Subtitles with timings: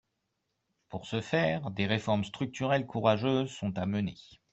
[0.89, 4.15] Pour ce faire, des réformes structurelles courageuses sont à mener.